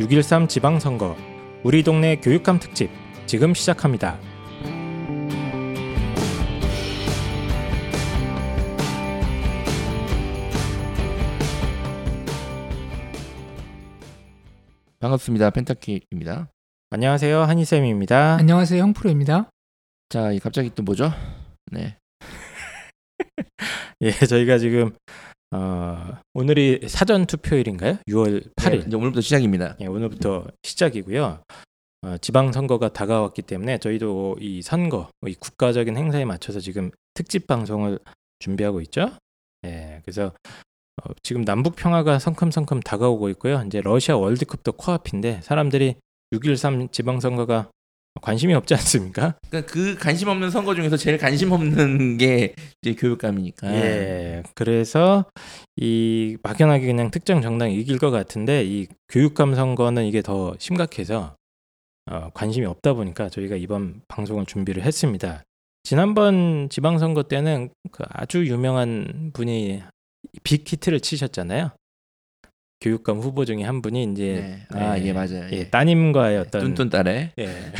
[0.00, 1.16] 6.13 지방선거
[1.62, 2.90] 우리 동네 교육감 특집
[3.26, 4.18] 지금 시작합니다.
[14.98, 15.50] 반갑습니다.
[15.50, 16.48] 펜타키입니다.
[16.90, 17.42] 안녕하세요.
[17.42, 18.36] 한희쌤입니다.
[18.36, 19.50] 안녕하세요, 형프로입니다.
[20.08, 21.10] 자, 이 갑자기 또 뭐죠?
[21.70, 21.96] 네.
[24.00, 24.92] 예, 저희가 지금
[25.52, 27.98] 어, 오늘이 사전 투표일인가요?
[28.08, 28.88] 6월 8일.
[28.88, 29.76] 네, 오늘부터 시작입니다.
[29.80, 31.42] 예, 오늘부터 시작이고요.
[32.04, 37.98] 어, 지방 선거가 다가왔기 때문에 저희도 이 선거, 이 국가적인 행사에 맞춰서 지금 특집 방송을
[38.38, 39.10] 준비하고 있죠.
[39.66, 40.32] 예, 그래서
[41.02, 43.62] 어, 지금 남북 평화가 성큼성큼 다가오고 있고요.
[43.66, 45.96] 이제 러시아 월드컵도 코앞인데 사람들이
[46.32, 47.68] 6.13 지방 선거가
[48.20, 49.34] 관심이 없지 않습니까?
[49.48, 53.72] 그러니까 그 관심 없는 선거 중에서 제일 관심 없는 게 이제 교육감이니까.
[53.74, 54.42] 예.
[54.54, 55.24] 그래서
[55.76, 61.36] 이 막연하게 그냥 특정 정당이 이길 것 같은데 이 교육감 선거는 이게 더 심각해서
[62.10, 65.42] 어, 관심이 없다 보니까 저희가 이번 방송을 준비를 했습니다.
[65.84, 69.82] 지난번 지방선거 때는 그 아주 유명한 분이
[70.44, 71.70] 빅히트를 치셨잖아요.
[72.80, 74.78] 교육감 후보 중에 한 분이 이제 네.
[74.78, 75.48] 아, 예, 예, 맞아요.
[75.52, 75.70] 예, 예.
[75.70, 77.32] 따님과의 어떤 뚠뚠 딸에.
[77.38, 77.72] 예.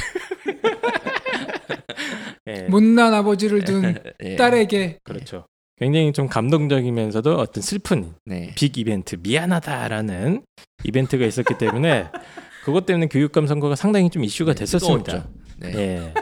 [2.48, 4.36] 예, 못난 아버지를 둔 예.
[4.36, 5.46] 딸에게 그렇죠.
[5.76, 8.52] 굉장히 좀 감동적이면서도 어떤 슬픈 네.
[8.54, 10.44] 빅 이벤트 미안하다라는
[10.84, 12.06] 이벤트가 있었기 때문에
[12.64, 15.04] 그것 때문에 교육감 선거가 상당히 좀 이슈가 됐었습니다.
[15.04, 15.30] 뜨거웠죠.
[15.58, 15.74] 네.
[15.74, 16.14] 예.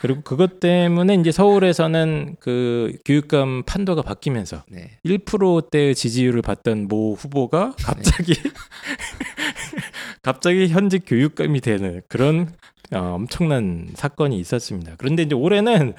[0.00, 4.98] 그리고 그것 때문에 이제 서울에서는 그 교육감 판도가 바뀌면서 네.
[5.04, 8.34] 1%대의 지지율을 받던 모 후보가 갑자기
[10.22, 12.52] 갑자기 현직 교육감이 되는 그런
[12.92, 14.94] 어, 엄청난 사건이 있었습니다.
[14.98, 15.94] 그런데 이제 올해는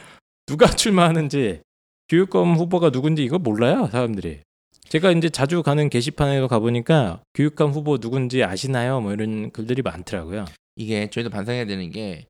[0.45, 1.61] 누가 출마하는지
[2.09, 4.41] 교육감 후보가 누군지 이거 몰라요 사람들이.
[4.89, 9.01] 제가 이제 자주 가는 게시판에 가보니까 교육감 후보 누군지 아시나요?
[9.01, 10.45] 뭐 이런 글들이 많더라고요.
[10.75, 12.25] 이게 저희도 반성해야 되는 게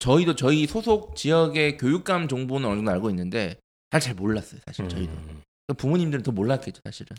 [0.00, 3.56] 저희도 저희 소속 지역의 교육감 정보는 어느 정도 알고 있는데
[3.90, 4.60] 잘 잘 몰랐어요.
[4.66, 5.12] 사실 저희도.
[5.12, 5.40] 음,
[5.78, 7.16] 부모님들은 더 몰랐겠죠, 사실은.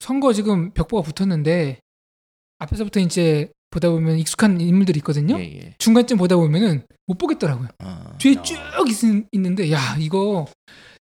[0.00, 1.80] 선거 지금 벽보가 붙었는데
[2.58, 5.38] 앞에서부터 이제 보다 보면 익숙한 인물들이 있거든요.
[5.38, 5.74] 예, 예.
[5.78, 7.68] 중간쯤 보다 보면은 못 보겠더라고요.
[7.78, 8.14] 아.
[8.18, 8.42] 뒤에 어.
[8.42, 8.56] 쭉
[8.88, 10.46] 있, 있는데 야 이거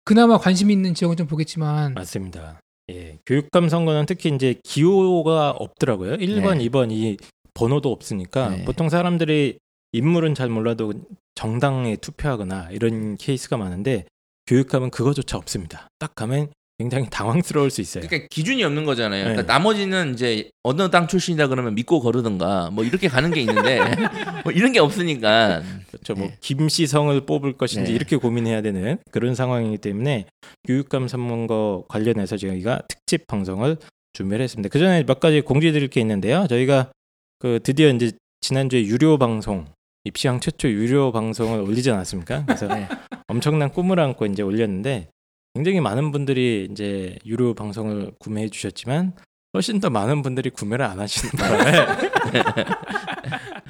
[0.05, 2.59] 그나마 관심 있는 지역은 좀 보겠지만 맞습니다.
[2.91, 6.17] 예, 교육감 선거는 특히 이제 기호가 없더라고요.
[6.17, 6.67] 1번, 네.
[6.67, 7.17] 2번 이
[7.53, 8.65] 번호도 없으니까 네.
[8.65, 9.57] 보통 사람들이
[9.93, 10.93] 인물은 잘 몰라도
[11.35, 14.05] 정당에 투표하거나 이런 케이스가 많은데
[14.47, 15.87] 교육감은 그거조차 없습니다.
[15.99, 16.49] 딱 가면
[16.81, 18.03] 굉장히 당황스러울 수 있어요.
[18.07, 19.23] 그러니까 기준이 없는 거잖아요.
[19.23, 19.47] 그러니까 네.
[19.47, 23.79] 나머지는 이제 어느 땅 출신이다 그러면 믿고 거르든가 뭐 이렇게 가는 게 있는데
[24.43, 26.15] 뭐 이런 게 없으니까 그렇죠.
[26.15, 26.37] 뭐 네.
[26.41, 27.95] 김시성을 뽑을 것인지 네.
[27.95, 30.25] 이렇게 고민해야 되는 그런 상황이기 때문에
[30.65, 33.77] 교육감 선거 관련해서 저희가 특집 방송을
[34.13, 34.69] 준비를 했습니다.
[34.69, 36.47] 그 전에 몇 가지 공지드릴 게 있는데요.
[36.47, 36.91] 저희가
[37.39, 39.67] 그 드디어 이제 지난주에 유료 방송
[40.03, 42.45] 입시왕 최초 유료 방송을 올리지 않았습니까?
[42.45, 42.87] 그래서 네.
[43.27, 45.07] 엄청난 꿈을 안고 이제 올렸는데
[45.53, 49.13] 굉장히 많은 분들이 이제 유료 방송을 구매해 주셨지만
[49.53, 51.71] 훨씬 더 많은 분들이 구매를 안 하시는 바람에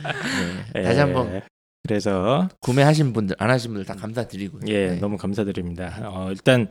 [0.74, 0.84] 네.
[0.84, 1.42] 다시 한번 예,
[1.84, 4.62] 그래서 구매하신 분들 안 하신 분들 다 감사드리고요.
[4.68, 5.00] 예, 네.
[5.00, 6.00] 너무 감사드립니다.
[6.04, 6.68] 어, 일단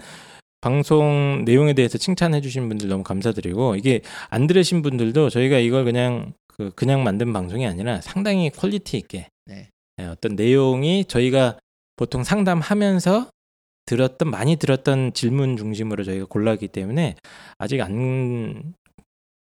[0.61, 6.33] 방송 내용에 대해서 칭찬해 주신 분들 너무 감사드리고 이게 안 들으신 분들도 저희가 이걸 그냥
[6.47, 9.69] 그 그냥 만든 방송이 아니라 상당히 퀄리티 있게 네.
[10.01, 11.59] 예, 어떤 내용이 저희가
[11.97, 13.29] 보통 상담하면서
[13.87, 17.17] 들었던 많이 들었던 질문 중심으로 저희가 골랐기 때문에
[17.59, 18.75] 아직 안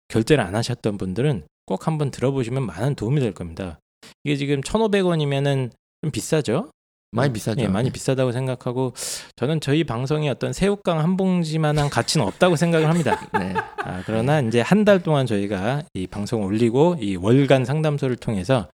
[0.07, 3.79] 결제를 안 하셨던 분들은 꼭 한번 들어보시면 많은 도움이 될 겁니다.
[4.23, 6.72] 이게 지금 1,500원이면은 좀 비싸죠?
[7.11, 7.61] 많이 비싸죠.
[7.61, 7.94] 예, 많이 네.
[7.94, 8.94] 비싸다고 생각하고
[9.35, 13.19] 저는 저희 방송이 어떤 새우깡 한 봉지만한 가치는 없다고 생각을 합니다.
[13.33, 13.53] 네.
[13.77, 18.69] 아, 그러나 이제 한 달 동안 저희가 이 방송 올리고 이 월간 상담소를 통해서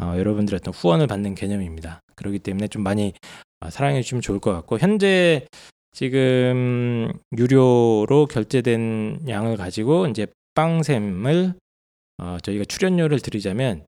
[0.00, 2.00] 어, 여러분들의 어떤 후원을 받는 개념입니다.
[2.14, 5.46] 그렇기 때문에 좀 많이 어, 사랑해 주시면 좋을 것 같고 현재
[5.92, 11.54] 지금 유료로 결제된 양을 가지고 이제 빵샘을
[12.18, 13.84] 어, 저희가 출연료를 드리자면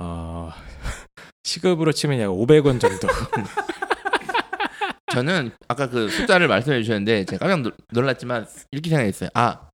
[0.00, 0.50] 어,
[1.44, 3.08] 시급으로 치면 약 500원 정도.
[5.12, 9.30] 저는 아까 그 숫자를 말씀해 주셨는데 제가 깜짝 놀- 놀랐지만 이렇게 생각했어요.
[9.34, 9.68] 아,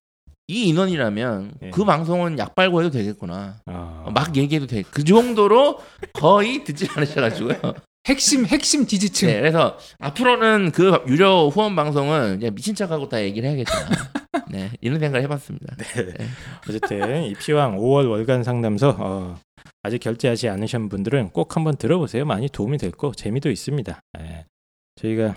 [0.46, 1.70] 이 인원이라면 예.
[1.70, 3.56] 그 방송은 약 빨고 해도 되겠구나.
[3.67, 4.82] 어, 어, 막 얘기해도 돼.
[4.82, 5.81] 그 정도로
[6.12, 7.75] 거의 듣지 않으셔가지고요.
[8.06, 13.49] 핵심 핵심 디지층 네, 그래서 앞으로는 그 유료 후원 방송은 그냥 미친 척하고 다 얘기를
[13.49, 13.73] 해야겠다.
[14.51, 15.75] 네, 이런 생각을 해봤습니다.
[16.69, 19.41] 어쨌든 입시왕 5월 월간 상담소 어,
[19.83, 22.25] 아직 결제하지 않으신 분들은 꼭 한번 들어보세요.
[22.25, 23.99] 많이 도움이 될 거 재미도 있습니다.
[24.21, 24.45] 예.
[24.97, 25.35] 저희가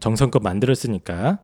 [0.00, 1.40] 정성껏 만들었으니까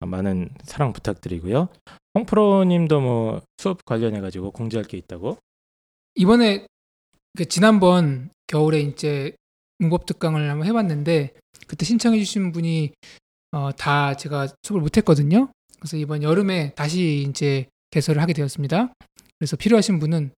[0.00, 1.68] 많은 사랑 부탁드리고요.
[2.14, 5.38] 홍프로님도 뭐 수업 관련해 가지고 공지할 게 있다고
[6.16, 6.66] 이번에
[7.36, 9.32] 그 지난번 겨울에 이제
[9.82, 11.34] 문법 특강을 한번 해봤는데
[11.66, 12.92] 그때 신청해주신 분이
[13.52, 15.48] 어, 다 제가 수업을 못했거든요.
[15.78, 18.92] 그래서 이번 여름에 다시 이제 개설을 하게 되었습니다.
[19.38, 20.30] 그래서 필요하신 분은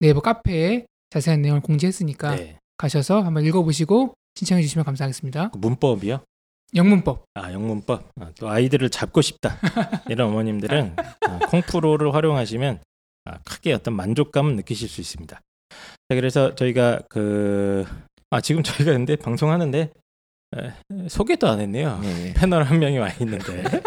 [0.00, 2.58] 네이버 카페에 자세한 내용을 공지했으니까 네.
[2.76, 5.50] 가셔서 한번 읽어보시고 신청해 주시면 감사하겠습니다.
[5.50, 6.20] 그 문법이요?
[6.74, 7.24] 영문법.
[7.34, 8.08] 아 영문법.
[8.20, 9.58] 아, 또 아이들을 잡고 싶다
[10.08, 12.80] 이런 어머님들은 아, 콩프로를 활용하시면
[13.24, 15.40] 아, 크게 어떤 만족감을 느끼실 수 있습니다.
[15.70, 17.86] 자 그래서 저희가 그
[18.30, 19.90] 아, 지금 저희가 근데 방송하는데
[20.56, 21.98] 에, 소개도 안 했네요.
[22.02, 22.34] 네.
[22.34, 23.62] 패널 한 명이 와 있는데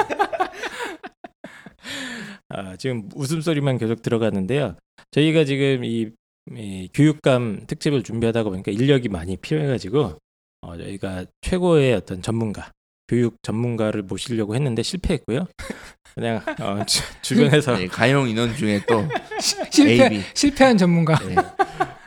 [2.50, 4.76] 아, 지금 웃음소리만 계속 들어가는데요.
[5.12, 6.10] 저희가 지금 이,
[6.56, 10.18] 이 교육감 특집을 준비하다 보니까 인력이 많이 필요해가지고
[10.64, 12.72] 어, 저희가 최고의 어떤 전문가,
[13.08, 15.48] 교육 전문가를 모시려고 했는데 실패했고요.
[16.14, 19.08] 그냥 어, 주, 주변에서 네, 가용 인원 중에 또
[19.72, 20.22] 실패.
[20.34, 21.16] 실패한 전문가.
[21.20, 21.36] 네.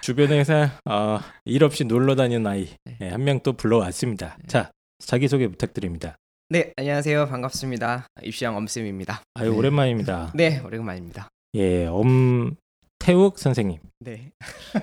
[0.04, 2.68] 주변에서 어, 일 없이 놀러 다니는 아이
[3.00, 3.08] 네.
[3.08, 4.36] 한명 또 불러왔습니다.
[4.46, 6.18] 자 자기 소개 부탁드립니다.
[6.50, 7.26] 네, 안녕하세요.
[7.26, 8.08] 반갑습니다.
[8.22, 9.22] 입시왕 엄쌤입니다.
[9.32, 9.56] 아유 네.
[9.56, 10.32] 오랜만입니다.
[10.36, 11.30] 네, 오랜만입니다.
[11.54, 12.54] 예, 엄
[12.98, 13.78] 태욱 선생님.
[14.00, 14.32] 네,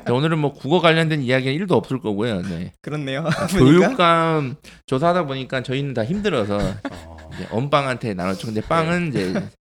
[0.08, 2.42] 자, 오늘은 뭐 국어 관련된 이야기가 1도 없을 거고요.
[2.42, 2.72] 네.
[2.82, 3.24] 그렇네요.
[3.60, 4.56] 교육감
[4.88, 8.48] 조사하다 보니까 저희는 다 힘들어서 어, 이제 엄빵한테 나눴죠.
[8.48, 9.34] 근데 빵은 이제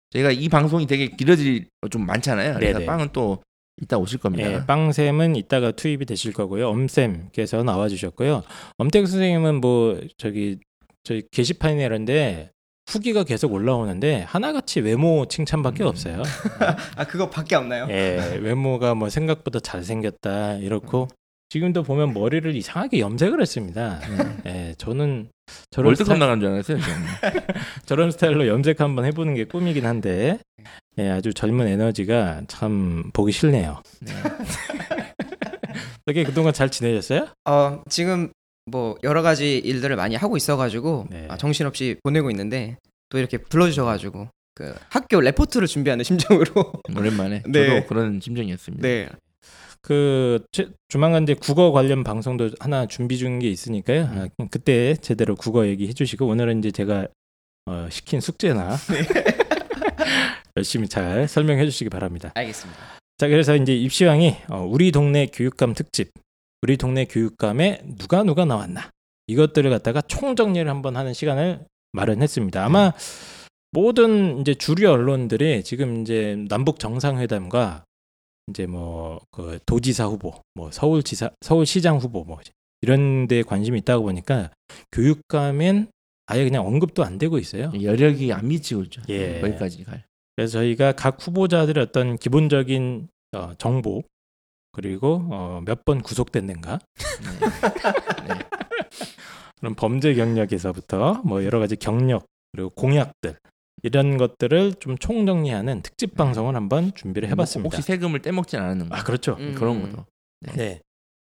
[0.10, 2.56] 저희가 이 방송이 되게 길어질 좀 많잖아요.
[2.56, 2.86] 그래서 네네.
[2.88, 3.44] 빵은 또
[3.82, 4.52] 이따 오실 겁니다.
[4.52, 6.70] 예, 빵쌤은 이따가 투입이 되실 거고요.
[6.70, 8.44] 엄쌤께서 나와 주셨고요.
[8.78, 10.60] 엄태욱 선생님은 뭐 저기
[11.04, 12.52] 저희 게시판이나 이런데
[12.88, 15.88] 후기가 계속 올라오는데 하나같이 외모 칭찬밖에 음.
[15.88, 16.24] 없어요.
[16.96, 17.88] 아, 그거 밖에 없나요?
[17.90, 21.08] 예, 외모가 뭐 생각보다 잘생겼다 이렇고
[21.50, 24.00] 지금도 보면 머리를 이상하게 염색을 했습니다.
[24.46, 25.30] 예, 저는
[25.70, 26.78] 저런 월드컵 스타일, 나간 줄 알았어요.
[27.86, 30.40] 저런 스타일로 염색 한번 해보는 게 꿈이긴 한데
[30.98, 33.82] 예, 아주 젊은 에너지가 참 보기 싫네요.
[34.02, 34.12] 네.
[36.08, 37.28] 어떻게 그동안 잘 지내셨어요?
[37.46, 38.32] 어, 지금
[38.66, 41.28] 뭐 여러 가지 일들을 많이 하고 있어가지고 네.
[41.30, 42.78] 아, 정신없이 보내고 있는데
[43.10, 47.68] 또 이렇게 불러주셔가지고 그 학교 레포트를 준비하는 심정으로 오랜만에 네.
[47.68, 48.88] 저도 그런 심정이었습니다.
[48.88, 49.10] 네,
[49.86, 54.06] 그 제- 조만간 이제 국어 관련 방송도 하나 준비 중인 게 있으니까요.
[54.06, 57.08] 아, 그냥 그때 제대로 국어 얘기 해주시고 오늘은 이제 제가
[57.68, 58.76] 어, 시킨 숙제나
[60.58, 62.32] 열심히 잘 설명해 주시기 바랍니다.
[62.34, 62.80] 알겠습니다.
[63.20, 66.12] 자 그래서 이제 입시왕이 어, 우리 동네 교육감 특집,
[66.64, 68.90] 우리 동네 교육감에 누가 누가 나왔나
[69.28, 71.60] 이것들을 갖다가 총정리를 한번 하는 시간을
[71.92, 72.66] 마련했습니다.
[72.66, 72.92] 아마
[73.72, 77.85] 모든 이제 주류 언론들이 지금 이제 남북 정상회담과
[78.48, 82.40] 이제 뭐 그 도지사 후보, 뭐 서울지사, 서울시장 후보 뭐
[82.82, 84.52] 이런 데 관심이 있다고 보니까
[84.92, 85.88] 교육감엔
[86.28, 87.72] 아예 그냥 언급도 안 되고 있어요.
[87.82, 89.02] 여력이 안 미치고 있죠.
[89.10, 89.42] 예.
[89.42, 90.04] 거기까지 갈.
[90.36, 94.04] 그래서 저희가 각 후보자들의 어떤 기본적인 어, 정보
[94.72, 96.80] 그리고 어, 몇 번 구속됐는가
[98.28, 98.28] 네.
[98.34, 98.40] 네.
[99.60, 103.38] 그런 범죄 경력에서부터 뭐 여러 가지 경력 그리고 공약들
[103.86, 107.78] 이런 것들을 좀 총정리하는 특집 방송을 한번 준비를 해봤습니다.
[107.78, 108.98] 혹시 세금을 떼먹진 않았는가?
[108.98, 109.38] 아 그렇죠.
[109.40, 109.54] 음.
[109.54, 110.08] 그런 거죠.
[110.56, 110.82] 네.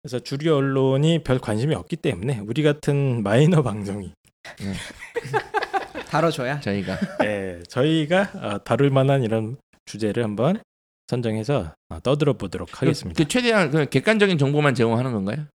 [0.04, 4.14] 그래서 주류 언론이 별 관심이 없기 때문에 우리 같은 마이너 방송이
[6.10, 6.60] 다뤄줘야.
[6.60, 10.62] 저희가 네, 저희가 어, 다룰 만한 이런 주제를 한번
[11.08, 13.18] 선정해서 어, 떠들어 보도록 하겠습니다.
[13.18, 15.48] 그 최대한 그 객관적인 정보만 제공하는 건가요?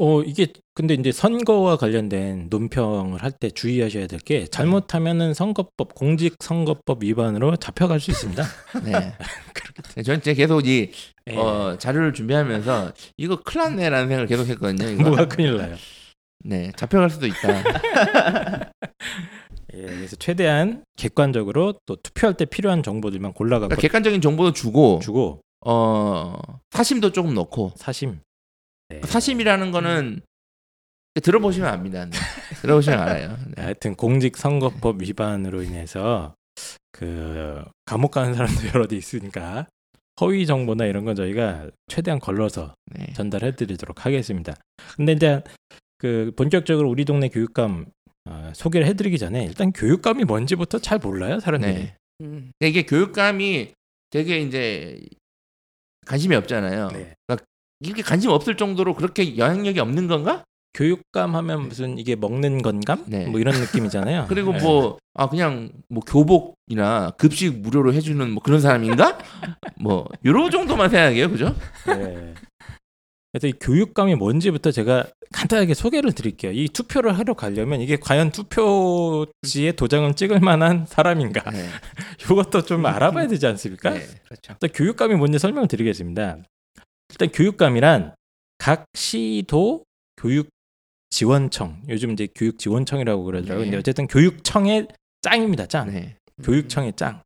[0.00, 6.36] 어 이게 근데 이제 선거와 관련된 논평을 할 때 주의하셔야 될 게 잘못하면은 선거법 공직
[6.40, 8.42] 선거법 위반으로 잡혀갈 수 있습니다.
[8.84, 8.92] 네.
[9.96, 10.90] 네, 저는 제가 계속 이
[11.30, 14.88] 예, 어, 자료를 준비하면서 이거 큰일 났네라는 생각을 계속 했거든요.
[14.90, 15.02] 이거.
[15.04, 15.76] 뭐가 큰일 나요.
[16.44, 17.62] 네, 잡혀갈 수도 있다.
[19.74, 25.40] 예, 그래서 최대한 객관적으로 또 투표할 때 필요한 정보들만 골라갖고 그러니까 객관적인 정보도 주고 주고
[25.66, 26.36] 어,
[26.70, 28.20] 사심도 조금 넣고 사심.
[28.88, 29.00] 네.
[29.04, 30.20] 사심이라는 거는
[31.22, 32.06] 들어보시면 압니다.
[32.06, 32.10] 네.
[32.62, 33.28] 들어보시면 알아요.
[33.28, 33.62] 네, 네.
[33.62, 36.34] 하여튼 공직 선거법 위반으로 인해서
[36.92, 39.66] 그 감옥 가는 사람도 여러 대 있으니까
[40.20, 43.12] 허위 정보나 이런 건 저희가 최대한 걸러서 네.
[43.12, 44.54] 전달해 드리도록 하겠습니다.
[44.96, 45.42] 근데 이제
[45.98, 47.86] 그 본격적으로 우리 동네 교육감
[48.24, 51.74] 어, 소개를 해 드리기 전에 일단 교육감이 뭔지부터 잘 몰라요 사람들이.
[51.74, 51.96] 네.
[52.20, 53.72] 음, 이게 교육감이
[54.10, 55.00] 되게 이제
[56.06, 56.88] 관심이 없잖아요.
[56.88, 57.14] 네.
[57.80, 60.44] 이렇게 관심 없을 정도로 그렇게 영향력이 없는 건가?
[60.74, 63.04] 교육감 하면 무슨 이게 먹는 건감?
[63.06, 63.26] 네.
[63.26, 64.26] 뭐 이런 느낌이잖아요.
[64.30, 64.60] 그리고 네.
[64.62, 69.18] 뭐 아 그냥 뭐 교복이나 급식 무료로 해주는 뭐 그런 사람인가?
[69.80, 71.56] 뭐 요런 정도만 생각해요, 그죠?
[71.88, 72.34] 네.
[73.32, 76.52] 그래서 이 교육감이 뭔지부터 제가 간단하게 소개를 드릴게요.
[76.52, 81.50] 이 투표를 하러 가려면 이게 과연 투표지에 도장을 찍을 만한 사람인가?
[81.50, 81.66] 네.
[82.22, 83.90] 이것도 좀 알아봐야 되지 않습니까?
[83.90, 84.06] 네.
[84.24, 84.52] 그렇죠.
[84.52, 86.38] 일단 교육감이 뭔지 설명을 드리겠습니다.
[87.10, 88.14] 일단 교육감이란
[88.58, 89.84] 각 시도
[90.16, 90.48] 교육
[91.10, 93.64] 지원청 요즘 이제 교육 지원청이라고 그러더라고요.
[93.64, 93.64] 네.
[93.66, 94.88] 근데 어쨌든 교육청의
[95.22, 95.66] 짱입니다.
[95.66, 95.90] 짱.
[95.90, 96.16] 네.
[96.42, 97.22] 교육청의 짱.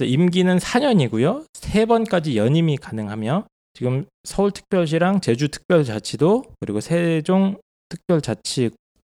[0.00, 1.46] 임기는 4년이고요.
[1.54, 8.70] 세 번까지 연임이 가능하며 지금 서울특별시랑 제주특별자치도 그리고 세종특별자치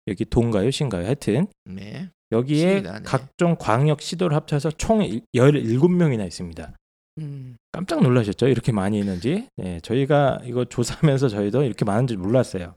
[0.07, 1.05] 여기 동가요, 신가요?
[1.05, 2.09] 하여튼 네.
[2.31, 2.99] 여기에 시입니다.
[2.99, 3.05] 네.
[3.05, 4.99] 각종 광역 시도를 합쳐서 총
[5.35, 6.73] 17명이나 있습니다.
[7.19, 7.55] 음.
[7.71, 8.47] 깜짝 놀라셨죠?
[8.47, 9.47] 이렇게 많이 있는지.
[9.57, 12.75] 네, 저희가 이거 조사하면서 저희도 이렇게 많은 줄 몰랐어요.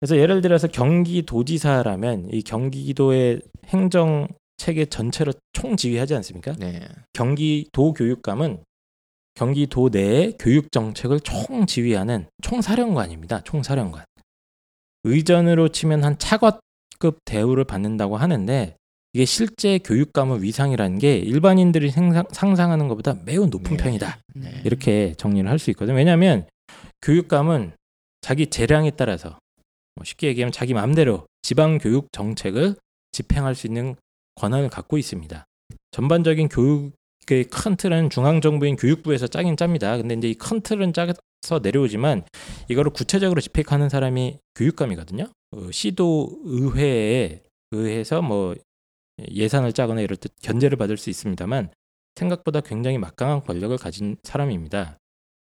[0.00, 6.52] 그래서 예를 들어서 경기도지사라면 이 경기도의 행정 체계 전체로 총 지휘하지 않습니까?
[6.58, 6.86] 네.
[7.12, 8.62] 경기도 교육감은
[9.34, 13.42] 경기도 내의 교육 정책을 총 지휘하는 총사령관입니다.
[13.42, 14.04] 총사령관.
[15.04, 18.76] 의전으로 치면 한 차관급 대우를 받는다고 하는데
[19.18, 23.82] 이게 실제 교육감의 위상이라는 게 일반인들이 생상, 상상 하는 것보다 매우 높은 네.
[23.82, 24.20] 편이다.
[24.36, 24.62] 네.
[24.64, 25.96] 이렇게 정리를 할 수 있거든요.
[25.96, 26.46] 왜냐하면
[27.02, 27.72] 교육감은
[28.20, 29.36] 자기 재량에 따라서
[29.96, 32.76] 뭐 쉽게 얘기하면 자기 마음대로 지방 교육 정책을
[33.10, 33.96] 집행할 수 있는
[34.36, 35.44] 권한을 갖고 있습니다.
[35.90, 39.96] 전반적인 교육의 큰 틀은 중앙 정부인 교육부에서 짜긴 짭니다.
[39.96, 42.22] 근데 이제 이 큰 틀은 짜서 내려오지만
[42.68, 45.24] 이거를 구체적으로 집행하는 사람이 교육감이거든요.
[45.56, 48.54] 어, 시도 의회에 의해서 뭐
[49.30, 51.70] 예산을 짜거나 이럴 때 견제를 받을 수 있습니다만
[52.16, 54.98] 생각보다 굉장히 막강한 권력을 가진 사람입니다.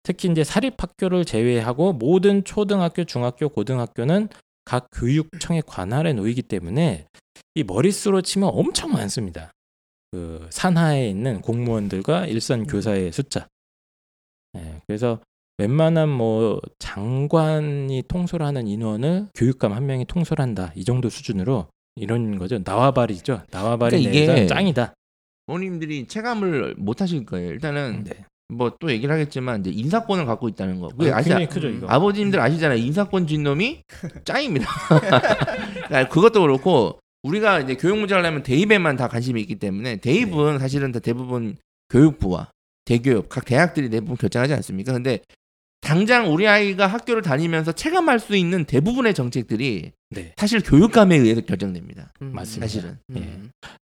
[0.03, 4.29] 특히 이제 사립학교를 제외하고 모든 초등학교, 중학교, 고등학교는
[4.65, 7.07] 각 교육청의 관할에 놓이기 때문에
[7.55, 9.51] 이 머릿수로 치면 엄청 많습니다.
[10.11, 13.47] 그 산하에 있는 공무원들과 일선 교사의 숫자.
[14.57, 15.19] 예, 그래서
[15.57, 22.59] 웬만한 뭐 장관이 통솔하는 인원을 교육감 한 명이 통솔한다 이 정도 수준으로 이런 거죠.
[22.63, 23.43] 나와바리죠.
[23.51, 24.93] 나와바리 그러니까 이게 짱이다.
[25.45, 27.51] 부모님들이 체감을 못 하실 거예요.
[27.51, 28.25] 일단은 네.
[28.49, 30.89] 뭐또 얘기를 하겠지만 이제 인사권을 갖고 있다는 거.
[30.89, 31.87] 그게 아, 아시 굉장히 크죠 이거.
[31.87, 32.77] 아버님들 아시잖아요.
[32.77, 33.81] 인사권 쥔 놈이
[34.25, 34.67] 짱입니다.
[34.87, 40.91] 그러니까 그것도 그렇고 우리가 이제 교육 문제 하려면 대입에만 다 관심이 있기 때문에 대입은 사실은
[40.91, 41.57] 다 대부분
[41.89, 42.49] 교육부와
[42.85, 44.91] 대교육 각 대학들이 대부분 결정하지 않습니까?
[44.93, 45.19] 근데
[45.83, 50.33] 당장 우리 아이가 학교를 다니면서 체감할 수 있는 대부분의 정책들이 네.
[50.37, 52.13] 사실 교육감에 의해서 결정됩니다.
[52.21, 52.31] 음.
[52.33, 52.67] 맞습니다.
[52.67, 52.97] 사실은.
[53.09, 53.15] 음.
[53.17, 53.21] 예.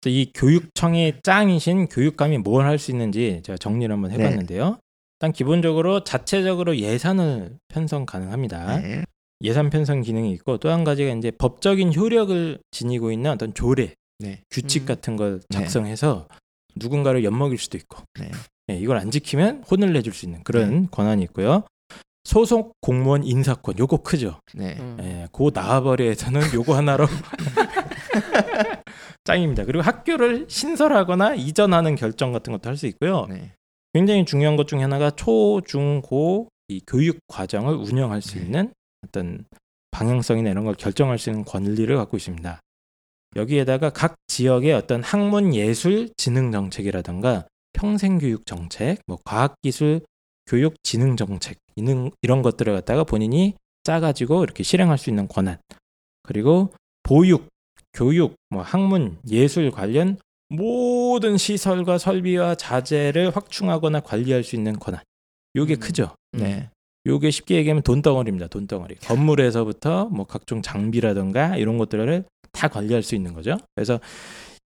[0.00, 4.78] 그래서 이 교육청의 짱이신 교육감이 뭘 할 수 있는지 제가 정리를 한번 해봤는데요.
[5.20, 8.78] 일단 기본적으로 자체적으로 예산을 편성 가능합니다.
[8.80, 9.04] 네.
[9.42, 14.40] 예산 편성 기능이 있고 또 한 가지가 이제 법적인 효력을 지니고 있는 어떤 조례, 네.
[14.50, 14.86] 규칙 음.
[14.86, 16.28] 같은 걸 작성해서
[16.76, 18.30] 누군가를 엿먹일 수도 있고 네.
[18.70, 21.64] 예, 이걸 안 지키면 혼을 내줄 수 있는 그런 권한이 있고요.
[22.24, 24.40] 소속 공무원 인사권 요거 크죠.
[24.54, 24.76] 네.
[24.78, 24.98] 음.
[25.00, 27.06] 예, 고 나와버리에서는 요거 하나로
[29.24, 29.64] 짱입니다.
[29.64, 33.26] 그리고 학교를 신설하거나 이전하는 결정 같은 것도 할 수 있고요.
[33.28, 33.52] 네.
[33.92, 38.44] 굉장히 중요한 것 중에 하나가 초, 중, 고 이 교육 과정을 운영할 수 네.
[38.44, 38.72] 있는
[39.04, 39.44] 어떤
[39.90, 42.60] 방향성이나 이런 걸 결정할 수 있는 권리를 갖고 있습니다.
[43.34, 50.02] 여기에다가 각 지역의 어떤 학문 예술 진흥 정책이라든가 평생 교육 정책, 뭐 과학 기술
[50.50, 53.54] 교육 진흥 정책 이런 이런 것들을 갖다가 본인이
[53.84, 55.58] 짜가지고 이렇게 실행할 수 있는 권한
[56.24, 56.72] 그리고
[57.04, 57.48] 보육,
[57.92, 65.02] 교육, 뭐 학문, 예술 관련 모든 시설과 설비와 자재를 확충하거나 관리할 수 있는 권한.
[65.54, 65.80] 요게 음.
[65.80, 66.14] 크죠.
[66.32, 66.68] 네.
[67.06, 68.48] 요게 쉽게 얘기하면 돈 덩어리입니다.
[68.48, 68.96] 돈 덩어리.
[68.96, 73.56] 건물에서부터 뭐 각종 장비라든가 이런 것들을 다 관리할 수 있는 거죠.
[73.76, 74.00] 그래서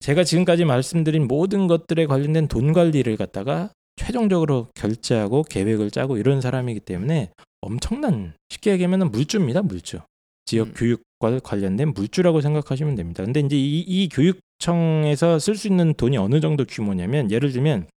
[0.01, 6.81] 제가 지금까지 말씀드린 모든 것들에 관련된 돈 관리를 갖다가 최종적으로 결제하고 계획을 짜고 이런 사람이기
[6.81, 9.63] 때문에 엄청난 쉽게 얘기하면 물주입니다.
[9.63, 10.01] 물주.
[10.45, 10.75] 지역 음.
[10.77, 13.25] 교육과 관련된 물주라고 생각하시면 됩니다.
[13.25, 17.89] 근데 이제 이, 이 교육청에서 쓸 수 있는 돈이 어느 정도 규모냐면 예를 들면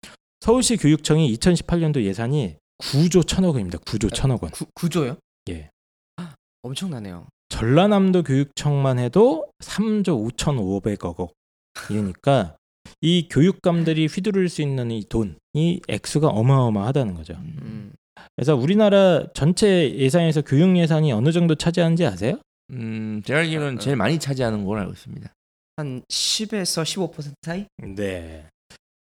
[0.40, 3.78] 서울시 교육청이 2018년도 예산이 9조 1천억 원입니다.
[3.78, 4.50] 9조 1천억 원.
[4.52, 5.16] 구, 구조요?
[5.50, 5.68] 예.
[6.62, 7.26] 엄청나네요.
[7.50, 11.28] 전라남도 교육청만 해도 3조 5,500억
[11.90, 12.56] 원이니까
[13.00, 17.34] 이 교육감들이 휘두를 수 있는 이 돈 이 액수가 어마어마하다는 거죠.
[17.34, 17.92] 음.
[18.36, 22.38] 그래서 우리나라 전체 예산에서 교육 예산이 어느 정도 차지하는지 아세요?
[22.70, 25.32] 음, 제가 알기로는 제일 많이 차지하는 걸로 알고 있습니다.
[25.76, 27.66] 한 10에서 15% 사이?
[27.96, 28.46] 네.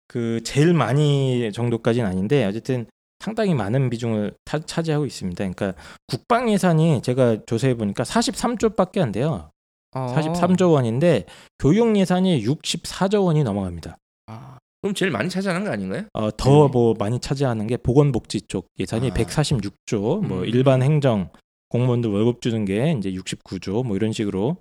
[0.09, 2.87] 그 제일 많이 정도까지는 아닌데 어쨌든
[3.21, 5.39] 상당히 많은 비중을 타- 차지하고 있습니다.
[5.39, 5.75] 그러니까
[6.07, 9.51] 국방 예산이 제가 조사해 보니까 43조밖에 안 돼요.
[9.95, 10.15] 어.
[10.17, 11.27] 43조 원인데
[11.59, 13.97] 교육 예산이 64조 원이 넘어갑니다.
[14.29, 16.05] 아, 그럼 제일 많이 차지하는 거 아닌가요?
[16.15, 16.73] 어, 더 네.
[16.73, 19.15] 뭐 많이 차지하는 게 보건복지 쪽 예산이 아.
[19.15, 20.45] 146조, 뭐 음.
[20.47, 21.31] 일반 행정
[21.69, 24.57] 공무원들 월급 주는 게 이제 69조, 뭐 이런 식으로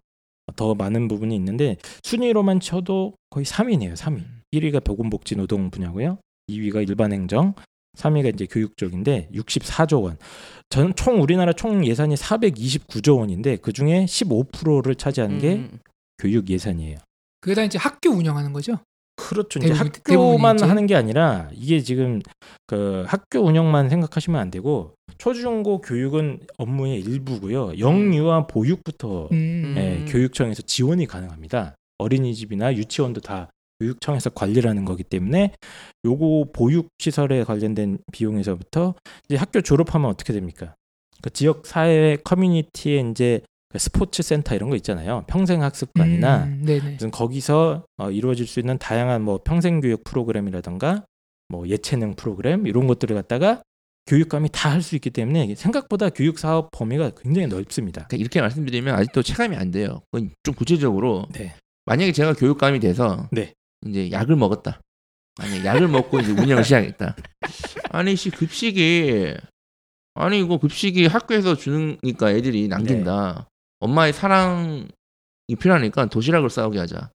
[0.55, 3.93] 더 많은 부분이 있는데 순위로만 쳐도 거의 3위네요.
[3.95, 4.23] 3위.
[4.53, 6.17] 1위가 보건복지 노동 분야고요.
[6.49, 7.53] 2위가 일반 행정,
[7.97, 10.17] 3위가 이제 교육 쪽인데 64조 원.
[10.69, 15.79] 전 총 우리나라 총 예산이 429조 원인데 그 중에 15%를 차지하는 게 음.
[16.17, 16.97] 교육 예산이에요.
[17.41, 18.79] 그게 다 이제 학교 운영하는 거죠.
[19.19, 19.59] 그렇죠.
[19.59, 20.65] 이제 학교만 이제?
[20.65, 22.21] 하는 게 아니라 이게 지금
[22.67, 27.77] 그 학교 운영만 생각하시면 안 되고 초중고 교육은 업무의 일부고요.
[27.77, 29.75] 영유아 보육부터 음.
[29.77, 31.75] 예, 교육청에서 지원이 가능합니다.
[31.97, 33.49] 어린이집이나 유치원도 다
[33.79, 35.53] 교육청에서 관리를 하는 거기 때문에
[36.05, 38.95] 요거 보육 시설에 관련된 비용에서부터
[39.27, 40.75] 이제 학교 졸업하면 어떻게 됩니까?
[41.21, 45.23] 그 지역 사회 커뮤니티에 이제 그 스포츠 센터 이런 거 있잖아요.
[45.27, 46.91] 평생 학습관이나 음, 네네.
[46.93, 51.05] 무슨 거기서 어, 이루어질 수 있는 다양한 뭐 평생 교육 프로그램이라던가
[51.49, 53.61] 뭐 예체능 프로그램 이런 것들을 갖다가
[54.07, 58.05] 교육감이 다 할 수 있기 때문에 생각보다 교육 사업 범위가 굉장히 넓습니다.
[58.07, 60.01] 그러니까 이렇게 말씀드리면 아직도 체감이 안 돼요.
[60.11, 61.53] 그건 좀 구체적으로 네.
[61.85, 63.53] 만약에 제가 교육감이 돼서 네.
[63.85, 64.81] 이제 약을 먹었다.
[65.39, 67.15] 아니 약을 먹고 이제 운영을 시작했다.
[67.91, 69.35] 아니 씨 급식이
[70.15, 73.47] 아니 이거 급식이 학교에서 주니까 애들이 남긴다.
[73.79, 74.87] 엄마의 사랑이
[75.59, 77.11] 필요하니까 도시락을 싸우게 하자.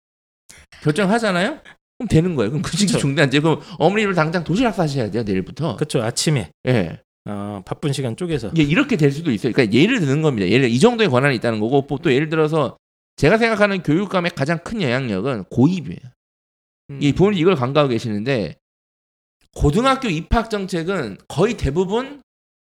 [0.82, 1.60] 결정하잖아요.
[1.98, 2.50] 그럼 되는 거예요.
[2.50, 2.98] 그럼 급식이 그쵸.
[2.98, 3.40] 중단돼.
[3.40, 5.76] 그럼 어머니를 당장 도시락 싸셔야 돼요 내일부터.
[5.76, 6.02] 그렇죠.
[6.02, 7.00] 아침에 예.
[7.24, 9.52] 어, 바쁜 시간 쪼개서 이게 이렇게 될 수도 있어요.
[9.52, 10.48] 그러니까 예를 드는 겁니다.
[10.48, 12.76] 예를 이 정도의 권한이 있다는 거고 뭐또 예를 들어서
[13.16, 16.00] 제가 생각하는 교육감의 가장 큰 영향력은 고입이에요.
[16.90, 16.98] 음.
[17.00, 18.56] 이 부모님 이걸 간과하고 계시는데
[19.54, 22.22] 고등학교 입학 정책은 거의 대부분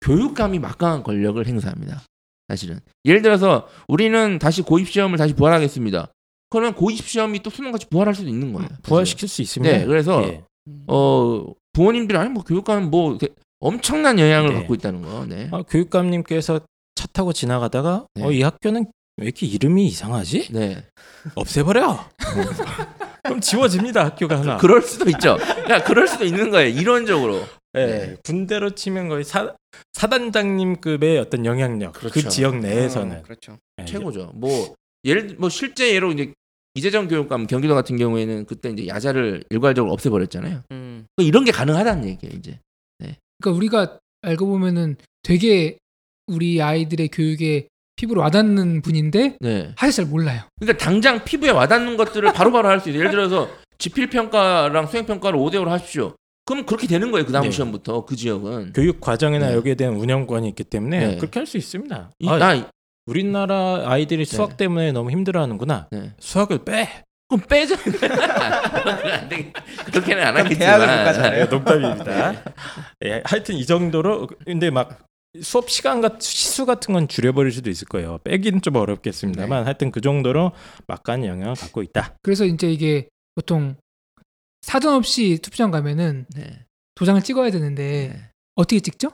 [0.01, 2.03] 교육감이 막강한 권력을 행사합니다.
[2.48, 6.10] 사실은 예를 들어서 우리는 다시 고입 시험을 다시 부활하겠습니다.
[6.50, 8.70] 그러면 고입 시험이 또 수능같이 부활할 수도 있는 거예요.
[8.84, 9.77] 부활시킬 수 있습니다.
[9.77, 10.44] 네, 그래서 예.
[10.88, 13.18] 어 부모님들이 아니 뭐 교육감은 뭐
[13.60, 14.56] 엄청난 영향을 네.
[14.56, 15.25] 갖고 있다는 거.
[15.25, 15.50] 네.
[15.51, 16.62] 아, 교육감님께서
[16.96, 18.24] 차 타고 지나가다가 네.
[18.24, 18.86] 어, 이 학교는
[19.18, 20.50] 왜 이렇게 이름이 이상하지?
[20.54, 20.86] 네.
[21.36, 22.06] 없애버려.
[23.24, 24.58] 그럼 지워집니다 학교가 하나.
[24.58, 25.38] 그럴 수도 있죠.
[25.70, 26.70] 야, 그럴 수도 있는 거예요.
[26.70, 27.44] 이론적으로.
[27.75, 28.16] 예, 네.
[28.24, 29.56] 군대로 치면 거의 사,
[29.94, 32.30] 사단장님급의 어떤 영향력 그 그렇죠.
[32.30, 33.58] 지역 내에서는 어, 그렇죠.
[33.80, 34.32] 예, 최고죠.
[34.36, 36.34] 뭐 예를 뭐 실제 예로 이제
[36.75, 40.64] 이재정 교육감 경기도 같은 경우에는 그때 이제 야자를 일괄적으로 없애버렸잖아요.
[40.72, 41.06] 음.
[41.16, 42.36] 뭐 이런 게 가능하다는 얘기예요.
[42.38, 42.60] 이제.
[43.40, 45.77] 그러니까 우리가 알고 보면은 되게
[46.27, 49.74] 우리 아이들의 교육에 피부로 와닿는 분인데 네.
[49.77, 50.42] 사실 잘 몰라요.
[50.60, 53.00] 그러니까 당장 피부에 와닿는 것들을 바로바로 할 수 있어요.
[53.00, 56.16] 예를 들어서 지필 평가랑 수행 평가를 5대 5로 하십시오.
[56.48, 57.25] 그럼 그렇게 되는 거예요.
[57.25, 57.51] 그 다음 네.
[57.51, 58.74] 시험부터 그 지역은.
[58.74, 59.53] 교육 과정이나 네.
[59.55, 61.16] 여기에 대한 운영권이 있기 때문에 네.
[61.18, 62.12] 그렇게 할 수 있습니다.
[62.20, 62.70] 이, 아, 나
[63.05, 65.88] 우리나라 아이들이 수학 때문에 너무 힘들어하는구나.
[65.92, 66.14] 네.
[66.20, 67.03] 수학을 빼.
[67.29, 67.75] 그럼 빼자.
[69.86, 70.79] 그렇게는 안 하겠지만.
[70.79, 71.44] 가잖아요.
[71.44, 72.44] 네, 농담입니다.
[73.05, 75.00] 예, 하여튼 이 정도로 근데 막
[75.42, 78.20] 수업 시간 같 시수 같은 건 줄여버릴 수도 있을 거예요.
[78.24, 80.53] 빼기는 좀 어렵겠습니다만 하여튼 그 정도로
[80.88, 82.16] 막간 영향을 갖고 있다.
[82.24, 83.75] 그래서 이제 이게 보통
[84.61, 86.65] 사전 없이 투표장 가면은 네.
[86.96, 88.29] 도장을 찍어야 되는데 네.
[88.55, 89.11] 어떻게 찍죠?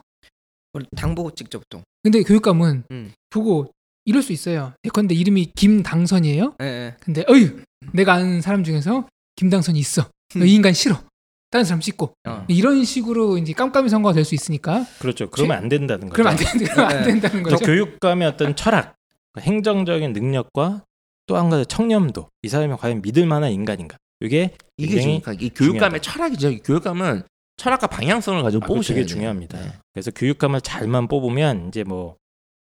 [0.96, 1.84] 당 보고 찍죠 보통.
[2.02, 3.12] 근데 교육감은 음.
[3.30, 3.70] 보고
[4.06, 4.74] 이럴 수 있어요.
[4.84, 6.56] 예컨대 이름이 김당선이에요.
[6.62, 6.96] 예, 예.
[7.00, 7.62] 근데 어휴
[7.94, 10.10] 내가 아는 사람 중에서 김당선이 있어.
[10.36, 11.02] 이 인간 싫어.
[11.52, 12.46] 다른 사람 찍고 어.
[12.48, 15.30] 이런 식으로 이제 깜깜이 선거가 될 수 있으니까 그렇죠.
[15.30, 16.14] 그러면 안 된다는 거죠.
[16.14, 17.12] 그러면 안 되는 그러면 안 네.
[17.12, 17.66] 된다는 저 거죠.
[17.66, 18.96] 교육감의 어떤 철학,
[19.34, 20.84] 그 행정적인 능력과
[21.28, 22.30] 또 한 가지 청렴도.
[22.42, 23.98] 이 사람이 과연 믿을 만한 인간인가?
[24.22, 25.02] 이게 이게
[25.40, 26.00] 이 교육감의 중요하다.
[26.00, 26.50] 철학이죠.
[26.50, 27.24] 이 교육감은
[27.58, 28.68] 철학과 방향성을 가지고 아,
[29.06, 29.06] 돼요.
[29.06, 29.60] 중요합니다.
[29.60, 29.74] 네.
[29.94, 32.16] 그래서 교육감을 잘만 뽑으면 이제 뭐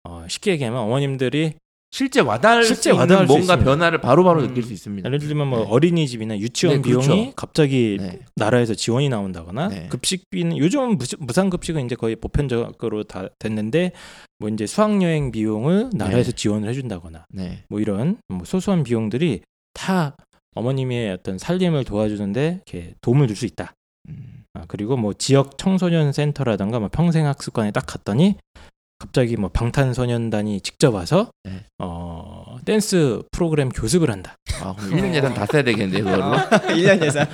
[0.04, 1.54] 어, 쉽게 얘기하면 어머님들이
[1.94, 3.70] 실제 와닿을 실제 수 있는 와닿을 수 뭔가 있습니다.
[3.70, 4.48] 변화를 바로 바로 음.
[4.48, 5.06] 느낄 수 있습니다.
[5.08, 5.66] 예를 들면 뭐 네.
[5.70, 7.10] 어린이집이나 유치원 네, 그렇죠.
[7.12, 8.20] 비용이 갑자기 네.
[8.38, 9.88] 나라에서 지원이 나온다거나 네.
[9.90, 13.92] 급식비는 요즘은 무- 무상 급식은 이제 거의 보편적으로 다 됐는데
[14.40, 17.64] 뭐 이제 수학 여행 비용을 나라에서 지원을 해준다거나 네.
[17.70, 19.42] 뭐 이런 뭐 소소한 비용들이
[19.74, 20.16] 다
[20.56, 23.74] 어머님의 어떤 살림을 도와주는데 이렇게 도움을 줄 수 있다.
[24.10, 24.44] 음.
[24.54, 28.36] 아, 그리고 뭐 지역 청소년 센터라든가 뭐 평생학습관에 딱 갔더니
[29.00, 31.66] 갑자기 뭐 방탄소년단이 직접 와서 네.
[31.80, 34.36] 어 댄스 프로그램 교습을 한다.
[34.62, 36.36] 아, 그럼 1년 예산 다 써야 되겠는데 그걸로.
[36.76, 37.26] 1년 예산.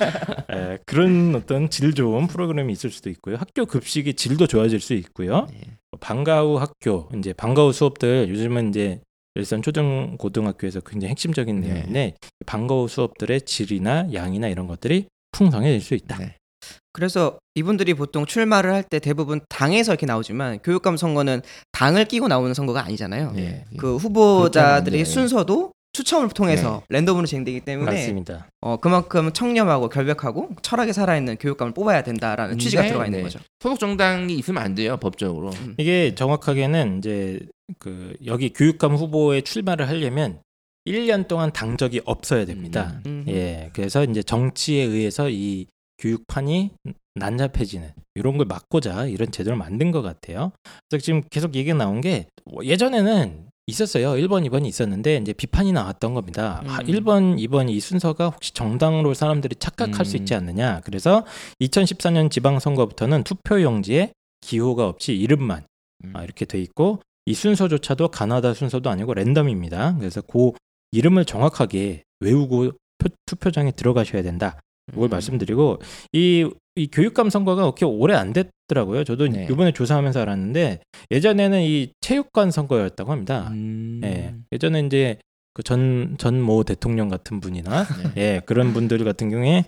[0.52, 3.36] 에, 그런 어떤 질 좋은 프로그램이 있을 수도 있고요.
[3.36, 5.48] 학교 급식이 질도 좋아질 수 있고요.
[5.52, 5.60] 네.
[6.00, 9.02] 방과 후 학교 이제 방과 후 수업들 요즘은 이제
[9.38, 11.68] 일산 초등 고등학교에서 굉장히 핵심적인 네.
[11.68, 12.14] 내용인데
[12.46, 16.18] 방과 후 수업들의 질이나 양이나 이런 것들이 풍성해질 수 있다.
[16.18, 16.36] 네.
[16.92, 22.54] 그래서 이분들이 보통 출마를 할 때 대부분 당에서 이렇게 나오지만 교육감 선거는 당을 끼고 나오는
[22.54, 23.34] 선거가 아니잖아요.
[23.34, 23.66] 네.
[23.78, 25.06] 그 후보자들의 네.
[25.06, 28.48] 순서도 추첨을 통해서 랜덤으로 진행되기 때문에 맞습니다.
[28.62, 33.24] 어, 그만큼 청렴하고 결백하고 철학에 살아있는 교육감을 뽑아야 된다라는 취지가 네, 들어가 있는 네.
[33.24, 33.40] 거죠.
[33.60, 35.50] 소속 정당이 있으면 안 돼요 법적으로.
[35.52, 35.76] 음.
[35.78, 37.40] 이게 정확하게는 이제
[37.80, 40.42] 그 여기 교육감 후보에 출마를 하려면
[40.86, 43.02] 1년 동안 당적이 없어야 됩니다.
[43.06, 43.26] 음.
[43.28, 43.70] 예.
[43.74, 46.72] 그래서 이제 정치에 의해서 이 교육판이
[47.16, 50.52] 난잡해지는 이런 걸 막고자 이런 제도를 만든 것 같아요.
[50.90, 54.12] 그래서 지금 계속 얘기가 나온 게뭐 예전에는 있었어요.
[54.12, 56.64] 1번, 2번이 있었는데 이제 비판이 나왔던 겁니다.
[56.66, 56.86] 아, 음.
[56.86, 60.22] 1번, 2번 이 순서가 혹시 정당으로 사람들이 착각할 수 음.
[60.22, 60.82] 있지 않느냐.
[60.86, 61.26] 그래서
[61.62, 65.66] 2014년 지방선거부터는 투표용지에 기호가 없이 이름만
[66.06, 66.14] 음.
[66.16, 69.98] 아, 이렇게 돼 있고 이 순서조차도 가나다 순서도 아니고 랜덤입니다.
[70.00, 70.52] 그래서 그
[70.92, 74.60] 이름을 정확하게 외우고 표- 투표장에 들어가셔야 된다.
[74.94, 75.12] 이걸 음.
[75.12, 75.80] 말씀드리고
[76.14, 79.04] 이, 이 교육감 선거가 그렇게 오래 안 됐더라고요.
[79.04, 79.46] 저도 네.
[79.52, 80.80] 이번에 조사하면서 알았는데
[81.12, 83.50] 예전에는 이 체육관 선거였다고 합니다.
[83.52, 84.00] 음.
[84.06, 84.34] 예.
[84.54, 85.18] 예전에 이제
[85.54, 88.22] 그 전 전 모 대통령 같은 분이나 네.
[88.36, 89.66] 예 그런 분들 같은 경우에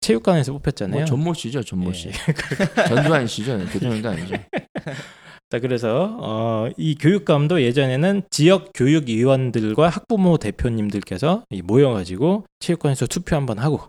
[0.00, 0.98] 체육관에서 뽑혔잖아요.
[0.98, 2.08] 뭐 전모 씨죠, 전모 씨.
[2.08, 2.12] 예.
[2.88, 4.34] 전두환 씨죠, 대통령도 아니죠.
[5.50, 13.58] 자, 그래서 어, 이 교육감도 예전에는 지역 교육위원들과 학부모 대표님들께서 이 모여가지고 체육관에서 투표 한번
[13.58, 13.80] 하고,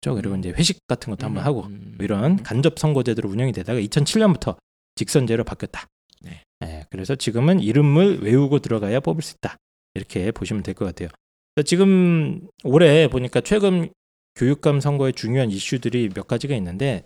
[0.00, 1.96] 죠 그리고 이제 회식 같은 것도 한번 하고 음.
[2.00, 4.56] 이런 간접 선거제도로 운영이 되다가 2007년부터
[4.96, 5.86] 직선제로 바뀌었다.
[6.22, 6.42] 네.
[6.64, 9.56] 예, 그래서 지금은 이름을 외우고 들어가야 뽑을 수 있다.
[9.94, 11.08] 이렇게 보시면 될 것 같아요.
[11.56, 13.90] 자, 지금 올해 보니까 최근
[14.36, 17.04] 교육감 선거의 중요한 이슈들이 몇 가지가 있는데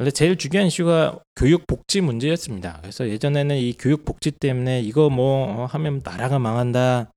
[0.00, 2.78] 원래 제일 중요한 이슈가 교육 복지 문제였습니다.
[2.80, 7.10] 그래서 예전에는 이 교육 복지 때문에 이거 뭐 어, 하면 나라가 망한다.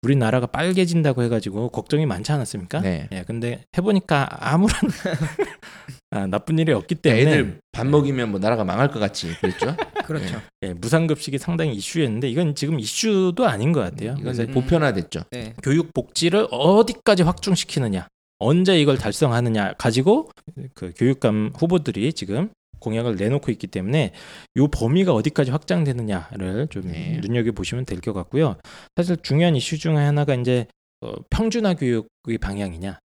[0.00, 2.80] 우리나라가 빨개진다고 해가지고 걱정이 많지 않았습니까?
[2.80, 3.08] 네.
[3.12, 4.74] 예, 근데 해보니까 아무런
[6.12, 9.76] 아, 나쁜 일이 없기 때문에 애들 밥 먹이면 뭐 나라가 망할 것 같이 그랬죠.
[10.06, 10.40] 그렇죠.
[10.62, 14.12] 예, 무상급식이 상당히 이슈였는데 이건 지금 이슈도 아닌 것 같아요.
[14.12, 14.52] 이건 그래서 음.
[14.52, 15.24] 보편화됐죠.
[15.30, 15.54] 네.
[15.62, 20.30] 교육 복지를 어디까지 확충시키느냐, 언제 이걸 달성하느냐 가지고
[20.74, 24.12] 그 교육감 후보들이 지금 공약을 내놓고 있기 때문에
[24.56, 27.18] 이 범위가 어디까지 확장되느냐를 좀 네.
[27.22, 28.56] 눈여겨 보시면 될 것 같고요.
[28.96, 30.66] 사실 중요한 이슈 중에 하나가 이제
[31.00, 32.98] 어, 평준화 교육의 방향이냐.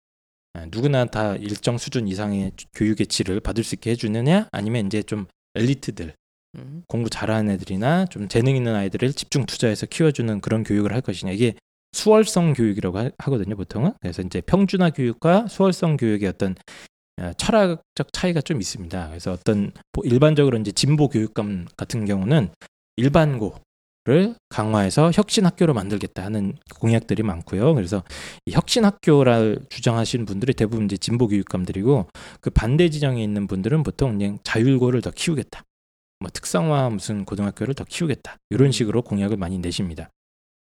[0.54, 5.26] 아, 누구나 다 일정 수준 이상의 교육의 질을 받을 수 있게 해주느냐, 아니면 이제 좀
[5.54, 6.14] 엘리트들
[6.56, 6.82] 음.
[6.88, 11.54] 공부 잘하는 애들이나 좀 재능 있는 아이들을 집중 투자해서 키워주는 그런 교육을 할 것이냐 이게
[11.92, 13.92] 수월성 교육이라고 하, 하거든요 보통은.
[14.00, 16.54] 그래서 이제 평준화 교육과 수월성 교육의 어떤
[17.20, 19.08] 어, 철학적 차이가 좀 있습니다.
[19.08, 22.50] 그래서 어떤 보- 일반적으로 이제 진보 교육감 같은 경우는
[22.96, 27.74] 일반고를 강화해서 혁신 학교로 만들겠다 하는 공약들이 많고요.
[27.74, 28.04] 그래서
[28.46, 32.08] 이 혁신 학교를 주장하시는 분들이 대부분 이제 진보 교육감들이고
[32.40, 35.62] 그 반대 지정에 있는 분들은 보통 그냥 자율고를 더 키우겠다.
[36.20, 38.36] 뭐 특성화 무슨 고등학교를 더 키우겠다.
[38.50, 40.10] 이런 식으로 공약을 많이 내십니다.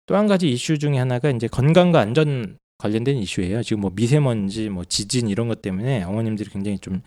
[0.06, 3.62] 또 한 가지 이슈 중에 하나가 이제 건강과 안전 관련된 이슈예요.
[3.62, 7.00] 지금 뭐 미세먼지, 뭐 지진 이런 것 때문에 어머님들이 굉장히 좀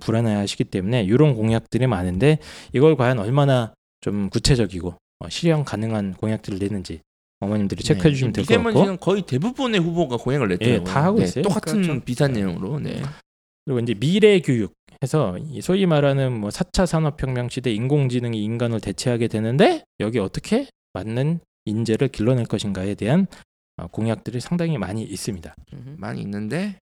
[0.00, 2.38] 불안해하시기 때문에 이런 공약들이 많은데
[2.72, 7.00] 이걸 과연 얼마나 좀 구체적이고 어, 실현 가능한 공약들을 내는지
[7.40, 10.80] 어머님들이 체크해 주시면 될 것 같고 미세먼지는 거의 대부분의 후보가 공약을 냈더라고요.
[10.80, 11.44] 예, 다 하고 네, 있어요.
[11.44, 12.00] 똑같은 그렇죠.
[12.04, 12.80] 비슷한 내용으로.
[12.80, 13.00] 네.
[13.64, 19.28] 그리고 이제 미래 교육 해서 이 소위 말하는 뭐 4차 산업혁명 시대 인공지능이 인간을 대체하게
[19.28, 23.26] 되는데 여기 어떻게 맞는 인재를 길러낼 것인가에 대한
[23.76, 25.54] 어, 공약들이 상당히 많이 있습니다.
[25.72, 25.96] 음.
[25.98, 26.78] 많이 있는데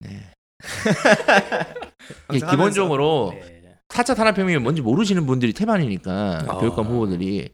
[0.00, 0.32] 네.
[2.32, 3.76] 이게 기본적으로 네.
[3.88, 6.58] 4차 산업혁명이 뭔지 모르시는 분들이 태반이니까 아.
[6.58, 7.50] 교육감 후보들이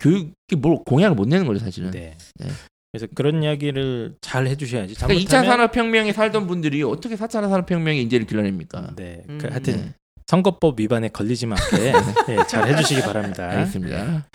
[0.00, 1.90] 교육이 뭘 공약을 못 내는 거죠 사실은.
[1.90, 2.16] 네.
[2.36, 2.48] 네.
[2.92, 4.94] 그래서 그런 이야기를 잘 해주셔야지.
[4.94, 8.94] 그러니까 2차 잘못하면 산업혁명에 살던 분들이 어떻게 4차 산업혁명의 인재를 길러냅니까?
[8.96, 9.94] 네, 음, 그 하여튼 네.
[10.26, 11.92] 선거법 위반에 걸리지만 않게
[12.32, 13.48] 예, 잘 해주시기 바랍니다.
[13.50, 14.26] 알겠습니다.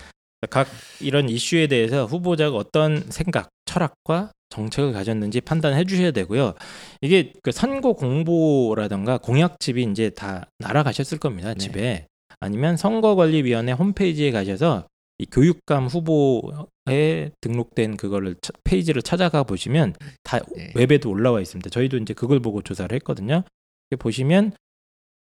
[0.47, 0.67] 각
[1.01, 6.53] 이런 이슈에 대해서 후보자가 어떤 생각, 철학과 정책을 가졌는지 판단해 주셔야 되고요.
[7.01, 11.53] 이게 그 선거 공보라던가 공약집이 이제 다 날아가셨을 겁니다.
[11.53, 11.59] 네.
[11.59, 12.07] 집에
[12.39, 14.85] 아니면 선거관리위원회 홈페이지에 가셔서
[15.17, 20.71] 이 교육감 후보에 등록된 그거를 차- 페이지를 찾아가 보시면 다 네.
[20.75, 21.69] 웹에도 올라와 있습니다.
[21.69, 23.43] 저희도 이제 그걸 보고 조사를 했거든요.
[23.99, 24.53] 보시면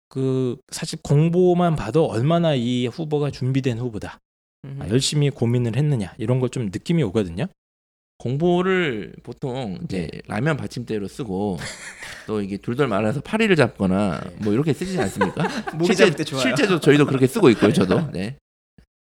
[0.08, 4.18] 그 사실 공보만 봐도 얼마나 이 후보가 준비된 후보다.
[4.64, 4.78] 음.
[4.80, 7.46] 아, 열심히 고민을 했느냐 이런 걸 좀 느낌이 오거든요.
[8.18, 10.20] 공보를 보통 이제 네.
[10.26, 11.58] 라면 받침대로 쓰고
[12.26, 14.36] 또 이게 둘돌 말아서 파리를 잡거나 네.
[14.44, 15.46] 뭐 이렇게 쓰지 않습니까?
[16.24, 16.42] 좋아요.
[16.42, 18.10] 실제로 저희도 그렇게 쓰고 있고요, 저도.
[18.12, 18.36] 네.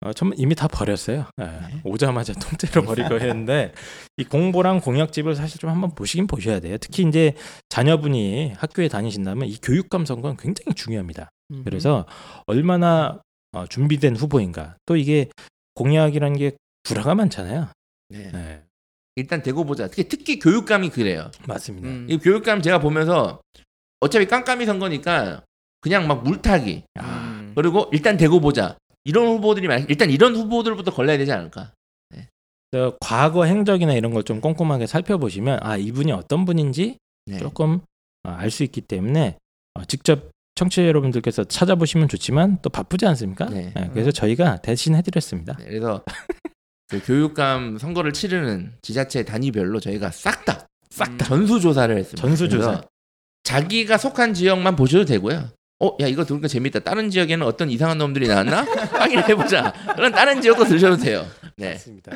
[0.02, 1.26] 어, 전 이미 다 버렸어요.
[1.42, 1.50] 예,
[1.84, 3.74] 오자마자 통째로 버리고 했는데
[4.18, 6.78] 이 공보랑 공약집을 사실 좀 한번 보시긴 보셔야 돼요.
[6.80, 7.34] 특히 이제
[7.70, 11.30] 자녀분이 학교에 다니신다면 이 교육감 선거는 굉장히 중요합니다.
[11.52, 11.62] 음.
[11.64, 12.06] 그래서
[12.48, 13.22] 얼마나
[13.56, 14.76] 어, 준비된 후보인가.
[14.86, 15.30] 또 이게
[15.76, 16.52] 공약이라는 게
[16.84, 17.70] 불화가 많잖아요.
[18.10, 18.32] 네.
[18.32, 18.64] 네,
[19.16, 19.88] 일단 대고 보자.
[19.88, 21.32] 특히 특히 교육감이 그래요.
[21.48, 21.88] 맞습니다.
[21.88, 22.06] 음.
[22.10, 23.42] 이 교육감 제가 보면서
[24.02, 25.44] 어차피 깜깜이 선거니까
[25.82, 26.84] 그냥 막 물타기.
[27.00, 27.54] 음.
[27.56, 28.78] 그리고 일단 대고 보자.
[29.06, 29.86] 이런 후보들이 많.
[29.88, 31.72] 일단 이런 후보들부터 걸려야 되지 않을까?
[32.72, 37.38] 그래서 과거 행적이나 이런 걸 좀 꼼꼼하게 살펴보시면 아 이분이 어떤 분인지 네.
[37.38, 37.80] 조금
[38.24, 39.38] 어, 알수 있기 때문에
[39.76, 43.46] 어, 직접 청취자 여러분들께서 찾아보시면 좋지만 또 바쁘지 않습니까?
[43.46, 43.74] 네.
[43.78, 45.58] 예, 그래서 저희가 대신 해드렸습니다.
[45.60, 46.04] 네, 그래서
[46.90, 52.26] 그 교육감 선거를 치르는 지자체 단위별로 저희가 싹 다싹 전수 조사를 했습니다.
[52.26, 52.68] 전수 조사.
[52.68, 52.90] 그래서
[53.44, 55.50] 자기가 속한 지역만 보셔도 되고요.
[55.82, 56.80] 어, 야 이거 들으니까 재밌다.
[56.80, 58.62] 다른 지역에는 어떤 이상한 놈들이 나왔나?
[58.94, 59.74] 확인해 보자.
[59.96, 61.26] 그럼 다른 지역도 들으셔도 돼요.
[61.58, 61.74] 네.
[61.74, 62.14] 맞습니다.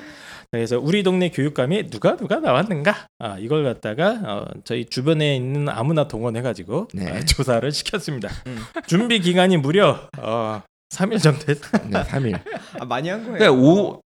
[0.52, 3.08] 그래서 우리 동네 교육감이 누가 누가 나왔는가?
[3.20, 7.12] 아, 이걸 갖다가 어, 저희 주변에 있는 아무나 동원해가지고 네.
[7.12, 8.30] 아, 조사를 시켰습니다.
[8.48, 8.58] 음.
[8.88, 12.04] 준비 기간이 무려 어, 3일 정도 했습니다.
[12.04, 12.40] 네, 3일.
[12.80, 13.38] 아, 많이 한 거예요.
[13.38, 14.02] 그러니까 오,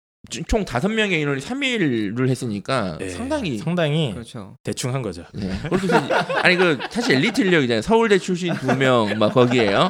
[0.47, 4.55] 총 다섯 명의 인원이 3일을 했으니까 네, 상당히 상당히 그렇죠.
[4.63, 5.25] 대충 한 거죠.
[5.33, 5.49] 네.
[6.43, 7.81] 아니 그 사실 엘리트 인력이잖아요.
[7.81, 9.89] 서울대 출신 두 명 막 거기에요.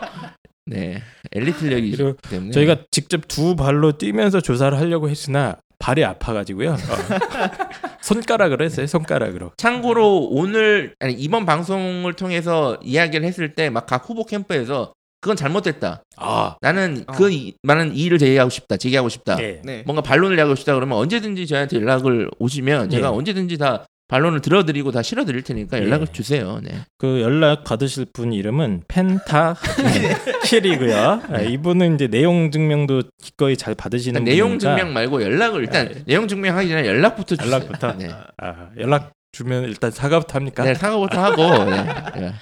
[0.65, 1.01] 네.
[1.31, 1.97] 엘리트 인력이기
[2.29, 6.71] 때문에 저희가 직접 두 발로 뛰면서 조사를 하려고 했으나 발이 아파가지고요.
[6.71, 6.75] 어,
[8.01, 8.85] 손가락으로 했어요.
[8.87, 9.51] 손가락으로.
[9.57, 16.03] 참고로 오늘 아니 이번 방송을 통해서 이야기를 했을 때 막 각 후보 캠프에서 그건 잘못됐다.
[16.17, 17.11] 아, 나는 어.
[17.13, 18.77] 그 이- 많은 이의를 제기하고 싶다.
[18.77, 19.35] 제기하고 싶다.
[19.35, 19.61] 네.
[19.65, 19.83] 네.
[19.85, 23.15] 뭔가 반론을 하고 싶다 그러면 언제든지 저한테 연락을 오시면 제가 네.
[23.17, 26.11] 언제든지 다 반론을 들어드리고 다 실어드릴 테니까 연락을 네.
[26.11, 26.59] 주세요.
[26.63, 26.71] 네.
[26.97, 29.55] 그 연락 받으실 분 이름은 펜타
[30.45, 30.97] 킬이고요.
[31.29, 35.89] 아, 이분은 이제 내용 증명도 기꺼이 잘 받으시는 그러니까 내용 분이니까 증명 말고 연락을 일단
[35.89, 36.03] 네.
[36.05, 37.53] 내용 증명하기 전에 연락부터 주세요.
[37.53, 38.09] 연락부터 네.
[38.37, 40.63] 아, 연락 주면 일단 사과부터 합니까?
[40.63, 41.83] 네, 사과부터 하고 네.
[42.19, 42.35] 네.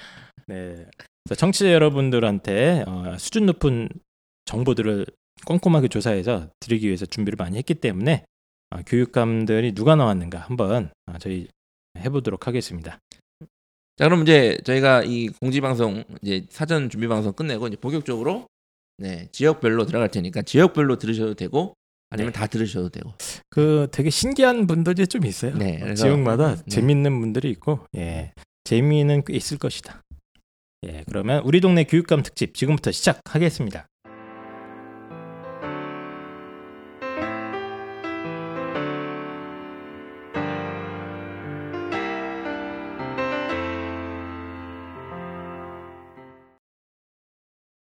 [0.46, 0.86] 네.
[1.36, 3.90] 청취자 여러분들한테 어, 수준 높은
[4.46, 5.04] 정보들을
[5.44, 8.24] 꼼꼼하게 조사해서 드리기 위해서 준비를 많이 했기 때문에
[8.70, 11.48] 어, 교육감들이 누가 나왔는가 한번 어, 저희
[11.98, 12.98] 해보도록 하겠습니다.
[13.96, 18.46] 자, 그럼 이제 저희가 이 공지 방송 이제 사전 준비 방송 끝내고 이제 본격적으로
[18.98, 21.74] 네, 지역별로 들어갈 테니까 지역별로 들으셔도 되고
[22.10, 23.12] 아니면 다 들으셔도 되고.
[23.50, 25.56] 그 되게 신기한 분들이 좀 있어요.
[25.56, 26.62] 네, 어, 그래서- 지역마다 네.
[26.68, 28.32] 재밌는 분들이 있고 예,
[28.64, 30.00] 재미는 꽤 있을 것이다.
[30.86, 33.86] 예, 그러면 우리 동네 교육감 특집 지금부터 시작하겠습니다.